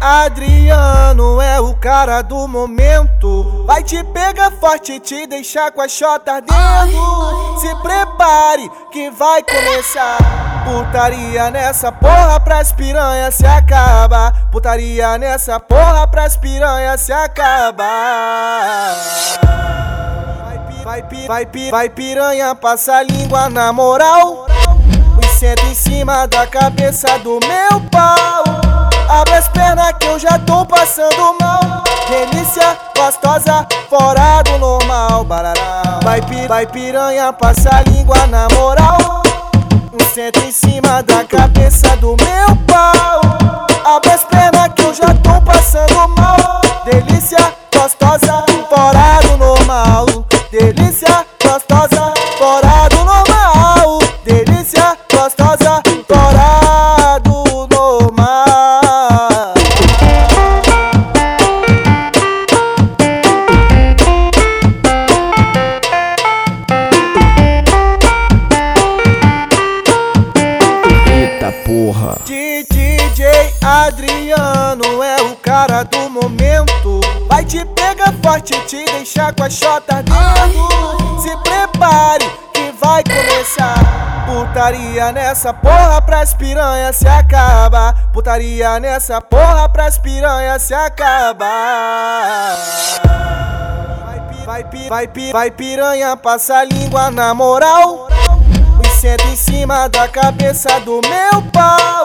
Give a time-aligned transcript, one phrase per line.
[0.00, 3.64] Adriano é o cara do momento.
[3.66, 7.60] Vai te pegar forte e te deixar com a chota ardendo.
[7.60, 10.16] Se prepare que vai começar.
[10.64, 14.32] Putaria nessa porra pras piranha se acaba.
[14.50, 17.84] Putaria nessa porra pras piranha se acaba.
[20.82, 24.46] Vai, pi, vai, pi, vai piranha, passa a língua na moral.
[25.22, 28.69] E senta em cima da cabeça do meu pau.
[30.20, 31.82] Já tô passando mal.
[32.08, 35.24] Delícia gostosa, fora do normal.
[35.24, 36.00] Barará.
[36.02, 39.22] Vai, pi, vai piranha, passa a língua na moral.
[40.12, 42.29] Senta em cima da cabeça do meu
[71.90, 72.18] porra.
[72.24, 77.00] DJ Adriano é o cara do momento.
[77.28, 81.20] Vai te pegar forte e te deixar com a chota ardendo.
[81.20, 82.24] Se prepare
[82.54, 84.26] que vai começar.
[84.26, 87.92] Putaria nessa porra pras piranha se acaba.
[88.12, 91.46] Putaria nessa porra pras piranha se acaba.
[94.06, 98.09] Vai, pi, vai, pi, vai, pi, vai piranha, passa a língua na moral.
[99.00, 102.04] Senta em cima da cabeça do meu pau.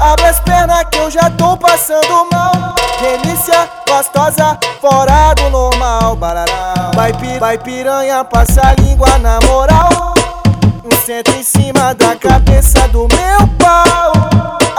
[0.00, 2.76] Abre as pernas que eu já tô passando mal.
[3.00, 6.16] Delícia gostosa, fora do normal.
[6.94, 10.14] Vai, vai piranha, passa a língua na moral.
[11.04, 14.12] Senta em cima da cabeça do meu pau.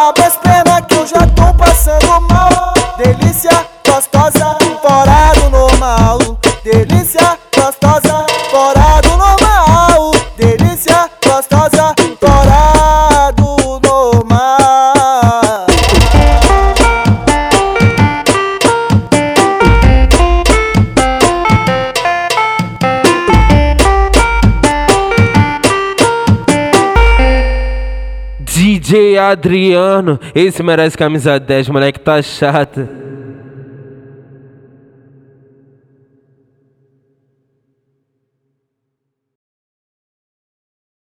[0.07, 2.73] Abre as pernas que eu já tô passando mal.
[2.97, 6.17] Delícia gostosa, fora do normal.
[6.63, 8.10] Delícia gostosa,
[28.79, 32.87] DJ Adriano, esse merece camisa 10, moleque tá chato.